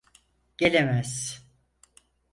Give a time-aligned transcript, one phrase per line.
[0.57, 1.41] Gelemez.